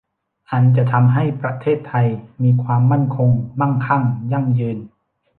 [0.51, 2.07] อันจะทำให้ประเทศไทย
[2.43, 4.77] มีความมั่นคง มั่งคั่ง ยั่งยืน